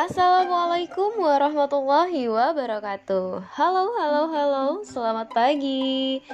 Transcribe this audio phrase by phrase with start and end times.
[0.00, 3.52] Assalamualaikum warahmatullahi wabarakatuh.
[3.52, 6.24] Halo, halo, halo, selamat pagi.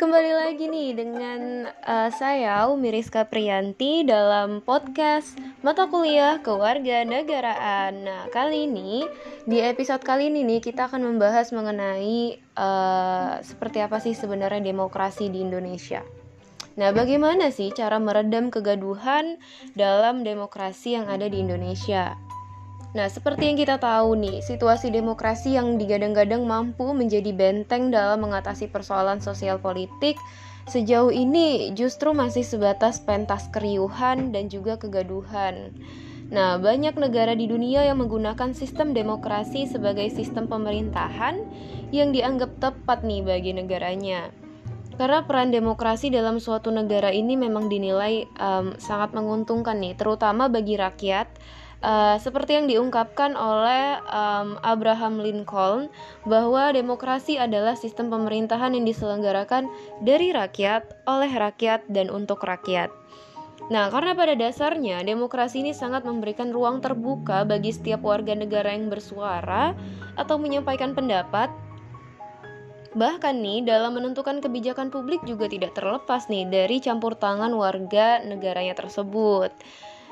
[0.00, 8.24] Kembali lagi nih dengan uh, saya Umi Rizka Priyanti dalam podcast Mata Kuliah Kewarganegaraan Nah
[8.32, 9.04] kali ini,
[9.44, 15.28] di episode kali ini nih kita akan membahas mengenai uh, Seperti apa sih sebenarnya demokrasi
[15.28, 16.00] di Indonesia.
[16.80, 19.36] Nah, bagaimana sih cara meredam kegaduhan
[19.76, 22.16] dalam demokrasi yang ada di Indonesia?
[22.98, 28.66] Nah, seperti yang kita tahu nih, situasi demokrasi yang digadang-gadang mampu menjadi benteng dalam mengatasi
[28.74, 30.18] persoalan sosial politik
[30.66, 35.70] sejauh ini justru masih sebatas pentas keriuhan dan juga kegaduhan.
[36.34, 41.38] Nah, banyak negara di dunia yang menggunakan sistem demokrasi sebagai sistem pemerintahan
[41.94, 44.34] yang dianggap tepat nih bagi negaranya.
[44.98, 50.74] Karena peran demokrasi dalam suatu negara ini memang dinilai um, sangat menguntungkan nih, terutama bagi
[50.74, 51.30] rakyat
[51.78, 55.86] Uh, seperti yang diungkapkan oleh um, Abraham Lincoln
[56.26, 59.70] bahwa demokrasi adalah sistem pemerintahan yang diselenggarakan
[60.02, 62.90] dari rakyat, oleh rakyat, dan untuk rakyat.
[63.70, 68.90] Nah, karena pada dasarnya demokrasi ini sangat memberikan ruang terbuka bagi setiap warga negara yang
[68.90, 69.78] bersuara
[70.18, 71.46] atau menyampaikan pendapat.
[72.98, 78.74] Bahkan nih, dalam menentukan kebijakan publik juga tidak terlepas nih dari campur tangan warga negaranya
[78.74, 79.54] tersebut.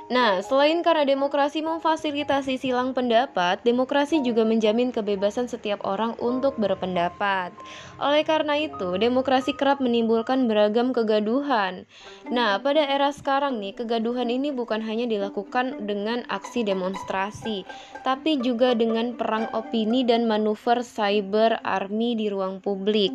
[0.07, 7.51] Nah, selain karena demokrasi memfasilitasi silang pendapat, demokrasi juga menjamin kebebasan setiap orang untuk berpendapat.
[7.99, 11.91] Oleh karena itu, demokrasi kerap menimbulkan beragam kegaduhan.
[12.31, 17.67] Nah, pada era sekarang nih, kegaduhan ini bukan hanya dilakukan dengan aksi demonstrasi,
[18.07, 23.11] tapi juga dengan perang opini dan manuver cyber army di ruang publik.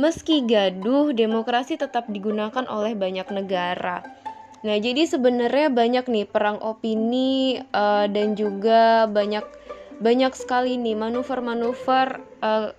[0.00, 4.00] Meski gaduh, demokrasi tetap digunakan oleh banyak negara.
[4.58, 9.46] Nah, jadi sebenarnya banyak nih perang opini uh, dan juga banyak
[9.98, 12.74] banyak sekali nih manuver-manuver uh,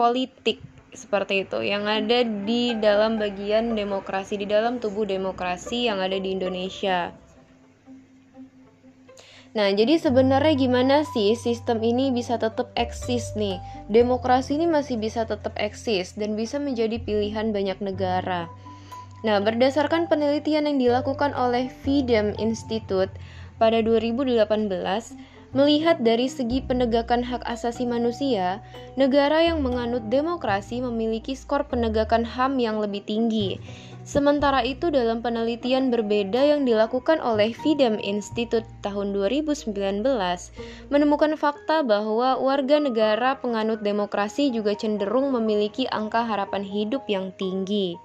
[0.00, 0.60] politik
[0.90, 6.34] seperti itu yang ada di dalam bagian demokrasi di dalam tubuh demokrasi yang ada di
[6.34, 7.14] Indonesia.
[9.50, 13.58] Nah, jadi sebenarnya gimana sih sistem ini bisa tetap eksis nih?
[13.90, 18.46] Demokrasi ini masih bisa tetap eksis dan bisa menjadi pilihan banyak negara.
[19.20, 23.12] Nah, berdasarkan penelitian yang dilakukan oleh Freedom Institute
[23.60, 24.48] pada 2018,
[25.50, 28.62] melihat dari segi penegakan hak asasi manusia,
[28.94, 33.58] negara yang menganut demokrasi memiliki skor penegakan HAM yang lebih tinggi.
[34.00, 39.76] Sementara itu dalam penelitian berbeda yang dilakukan oleh Freedom Institute tahun 2019
[40.88, 48.00] menemukan fakta bahwa warga negara penganut demokrasi juga cenderung memiliki angka harapan hidup yang tinggi.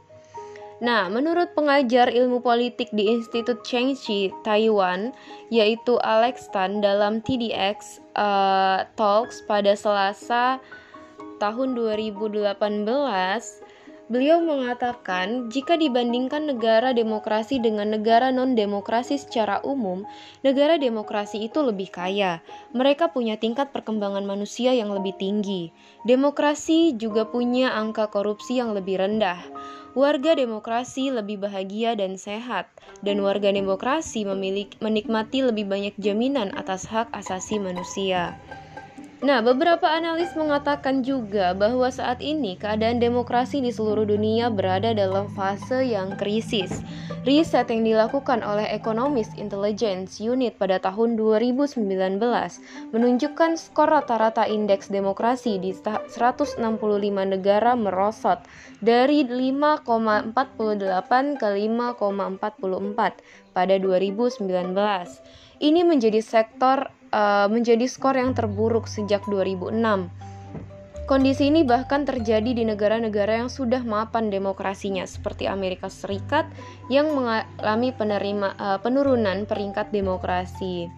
[0.83, 5.15] Nah, menurut pengajar ilmu politik di Institut Chengxi, Taiwan,
[5.47, 10.59] yaitu Alex Tan dalam TDX uh, Talks pada Selasa
[11.39, 12.59] tahun 2018,
[14.11, 20.03] beliau mengatakan jika dibandingkan negara demokrasi dengan negara non-demokrasi secara umum,
[20.43, 22.43] negara demokrasi itu lebih kaya.
[22.75, 25.71] Mereka punya tingkat perkembangan manusia yang lebih tinggi.
[26.03, 29.54] Demokrasi juga punya angka korupsi yang lebih rendah
[29.95, 32.67] warga demokrasi lebih bahagia dan sehat,
[32.99, 38.35] dan warga demokrasi memiliki, menikmati lebih banyak jaminan atas hak asasi manusia.
[39.23, 45.31] Nah, beberapa analis mengatakan juga bahwa saat ini keadaan demokrasi di seluruh dunia berada dalam
[45.31, 46.83] fase yang krisis.
[47.23, 51.79] Riset yang dilakukan oleh Economist Intelligence Unit pada tahun 2019
[52.91, 56.59] menunjukkan skor rata-rata indeks demokrasi di 165
[57.09, 58.43] negara merosot
[58.83, 64.43] dari 5,48 ke 5,44 pada 2019.
[65.63, 69.75] Ini menjadi sektor uh, menjadi skor yang terburuk sejak 2006.
[71.05, 76.49] Kondisi ini bahkan terjadi di negara-negara yang sudah mapan demokrasinya seperti Amerika Serikat
[76.89, 80.89] yang mengalami penerima, uh, penurunan peringkat demokrasi.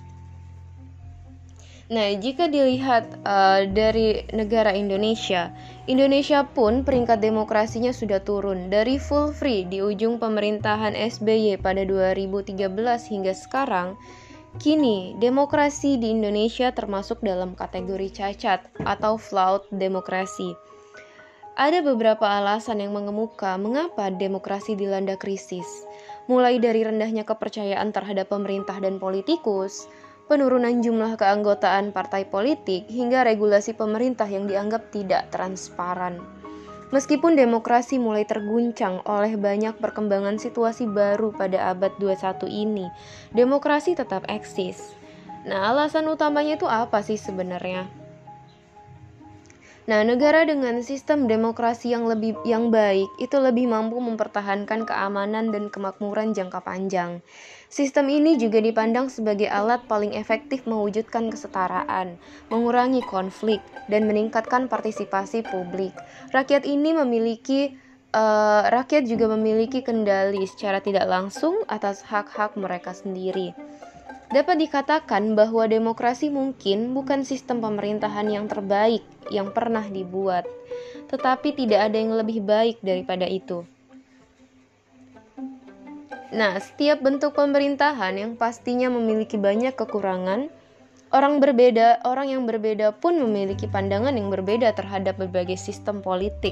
[1.87, 5.55] Nah, jika dilihat uh, dari negara Indonesia,
[5.87, 12.59] Indonesia pun peringkat demokrasinya sudah turun dari full free di ujung pemerintahan SBY pada 2013
[13.11, 13.95] hingga sekarang
[14.57, 20.57] Kini, demokrasi di Indonesia termasuk dalam kategori cacat atau flawed demokrasi.
[21.53, 25.85] Ada beberapa alasan yang mengemuka mengapa demokrasi dilanda krisis,
[26.25, 29.85] mulai dari rendahnya kepercayaan terhadap pemerintah dan politikus,
[30.25, 36.17] penurunan jumlah keanggotaan partai politik, hingga regulasi pemerintah yang dianggap tidak transparan.
[36.87, 42.87] Meskipun demokrasi mulai terguncang oleh banyak perkembangan situasi baru pada abad 21 ini,
[43.35, 44.95] demokrasi tetap eksis.
[45.43, 47.91] Nah, alasan utamanya itu apa sih sebenarnya?
[49.87, 55.71] Nah, negara dengan sistem demokrasi yang lebih yang baik itu lebih mampu mempertahankan keamanan dan
[55.71, 57.23] kemakmuran jangka panjang.
[57.67, 62.15] Sistem ini juga dipandang sebagai alat paling efektif mewujudkan kesetaraan,
[62.47, 63.59] mengurangi konflik,
[63.91, 65.91] dan meningkatkan partisipasi publik.
[66.31, 67.75] Rakyat ini memiliki
[68.15, 73.51] uh, rakyat juga memiliki kendali secara tidak langsung atas hak-hak mereka sendiri.
[74.27, 80.43] Dapat dikatakan bahwa demokrasi mungkin bukan sistem pemerintahan yang terbaik yang pernah dibuat,
[81.07, 83.63] tetapi tidak ada yang lebih baik daripada itu.
[86.33, 90.51] Nah, setiap bentuk pemerintahan yang pastinya memiliki banyak kekurangan,
[91.15, 96.51] orang berbeda, orang yang berbeda pun memiliki pandangan yang berbeda terhadap berbagai sistem politik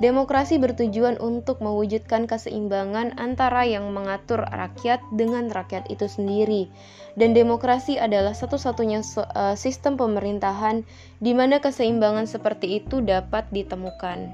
[0.00, 6.72] Demokrasi bertujuan untuk mewujudkan keseimbangan antara yang mengatur rakyat dengan rakyat itu sendiri.
[7.20, 10.88] Dan demokrasi adalah satu-satunya eh, sistem pemerintahan
[11.20, 14.32] di mana keseimbangan seperti itu dapat ditemukan.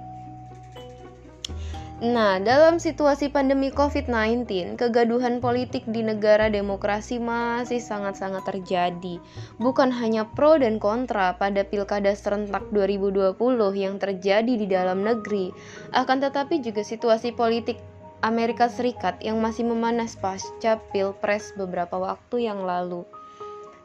[1.96, 9.16] Nah, dalam situasi pandemi COVID-19, kegaduhan politik di negara demokrasi masih sangat-sangat terjadi.
[9.56, 13.40] Bukan hanya pro dan kontra pada pilkada serentak 2020
[13.72, 15.56] yang terjadi di dalam negeri,
[15.96, 17.80] akan tetapi juga situasi politik
[18.20, 23.08] Amerika Serikat yang masih memanas pasca pilpres beberapa waktu yang lalu.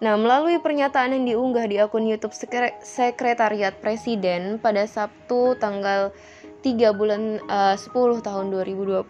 [0.02, 2.36] Nah, melalui pernyataan yang diunggah di akun YouTube
[2.84, 6.12] Sekretariat Presiden pada Sabtu tanggal
[6.62, 9.04] 3 bulan eh, uh, 10 tahun 2020,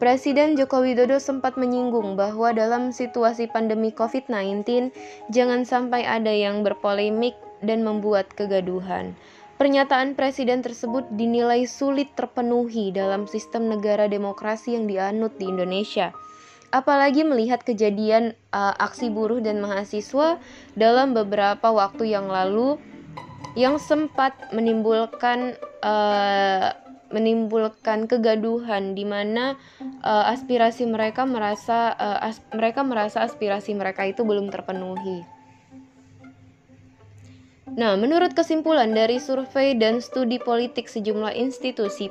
[0.00, 4.88] Presiden Joko Widodo sempat menyinggung bahwa dalam situasi pandemi COVID-19
[5.28, 9.12] jangan sampai ada yang berpolemik dan membuat kegaduhan.
[9.60, 16.16] Pernyataan presiden tersebut dinilai sulit terpenuhi dalam sistem negara demokrasi yang dianut di Indonesia.
[16.72, 20.40] Apalagi melihat kejadian uh, aksi buruh dan mahasiswa
[20.80, 22.80] dalam beberapa waktu yang lalu
[23.52, 26.72] yang sempat menimbulkan uh,
[27.10, 29.58] menimbulkan kegaduhan di mana
[30.06, 35.26] uh, aspirasi mereka merasa uh, as mereka merasa aspirasi mereka itu belum terpenuhi.
[37.70, 42.10] Nah, menurut kesimpulan dari survei dan studi politik sejumlah institusi,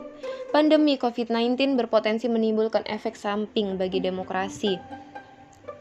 [0.56, 4.80] pandemi COVID-19 berpotensi menimbulkan efek samping bagi demokrasi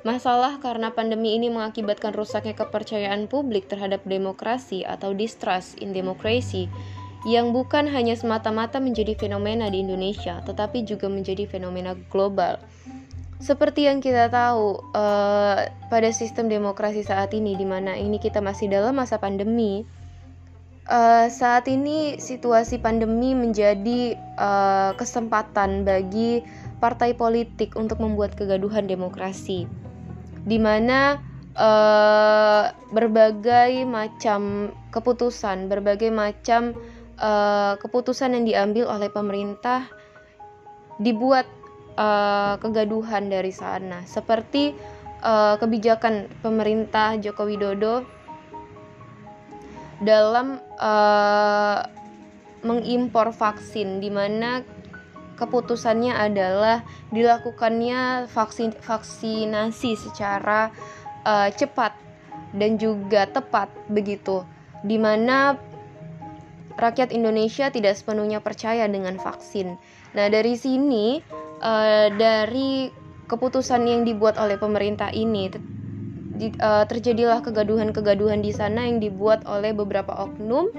[0.06, 6.70] Masalah karena pandemi ini mengakibatkan rusaknya kepercayaan publik terhadap demokrasi atau distrust in democracy
[7.26, 12.62] yang bukan hanya semata-mata menjadi fenomena di Indonesia, tetapi juga menjadi fenomena global.
[13.38, 18.66] Seperti yang kita tahu, uh, pada sistem demokrasi saat ini, di mana ini kita masih
[18.70, 19.86] dalam masa pandemi,
[20.90, 26.42] uh, saat ini situasi pandemi menjadi uh, kesempatan bagi
[26.82, 29.66] partai politik untuk membuat kegaduhan demokrasi
[30.46, 31.18] di mana
[32.94, 36.70] berbagai macam keputusan, berbagai macam
[37.18, 39.90] uh, keputusan yang diambil oleh pemerintah
[40.98, 41.46] dibuat
[41.98, 44.74] uh, kegaduhan dari sana, seperti
[45.22, 48.06] uh, kebijakan pemerintah Joko Widodo
[50.02, 51.82] dalam uh,
[52.62, 54.62] mengimpor vaksin, di mana
[55.38, 56.82] keputusannya adalah
[57.14, 60.74] dilakukannya vaksin vaksinasi secara
[61.22, 61.94] uh, cepat
[62.54, 64.42] dan juga tepat begitu.
[64.82, 65.58] Di mana
[66.78, 69.76] rakyat Indonesia tidak sepenuhnya percaya dengan vaksin.
[70.14, 71.20] Nah, dari sini
[71.60, 72.88] uh, dari
[73.28, 75.52] keputusan yang dibuat oleh pemerintah ini
[76.62, 80.72] uh, terjadilah kegaduhan-kegaduhan di sana yang dibuat oleh beberapa oknum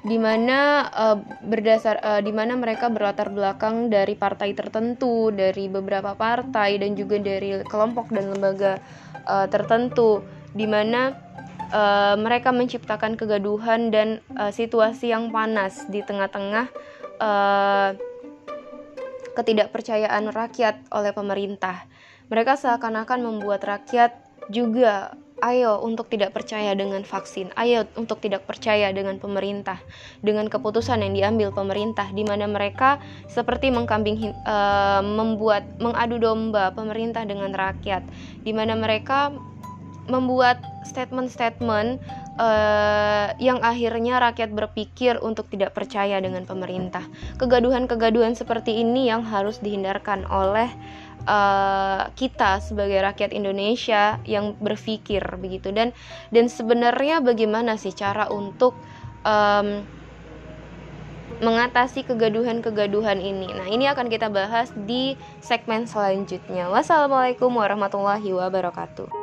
[0.00, 6.16] di mana uh, berdasar uh, di mana mereka berlatar belakang dari partai tertentu, dari beberapa
[6.16, 8.80] partai dan juga dari kelompok dan lembaga
[9.28, 10.24] uh, tertentu
[10.56, 11.12] di mana
[11.72, 16.66] uh, mereka menciptakan kegaduhan dan uh, situasi yang panas di tengah-tengah
[17.18, 17.90] uh,
[19.34, 21.86] ketidakpercayaan rakyat oleh pemerintah.
[22.30, 24.14] Mereka seakan-akan membuat rakyat
[24.50, 29.80] juga ayo untuk tidak percaya dengan vaksin, ayo untuk tidak percaya dengan pemerintah,
[30.20, 37.24] dengan keputusan yang diambil pemerintah, di mana mereka seperti mengkambing uh, membuat mengadu domba pemerintah
[37.24, 38.04] dengan rakyat,
[38.44, 39.32] di mana mereka
[40.06, 42.00] membuat statement-statement
[42.40, 47.04] uh, yang akhirnya rakyat berpikir untuk tidak percaya dengan pemerintah.
[47.36, 50.72] Kegaduhan-kegaduhan seperti ini yang harus dihindarkan oleh
[51.28, 55.92] uh, kita sebagai rakyat Indonesia yang berpikir begitu dan
[56.32, 58.72] dan sebenarnya bagaimana sih cara untuk
[59.24, 59.84] um,
[61.40, 63.48] mengatasi kegaduhan-kegaduhan ini.
[63.48, 66.68] Nah, ini akan kita bahas di segmen selanjutnya.
[66.68, 69.19] Wassalamualaikum warahmatullahi wabarakatuh.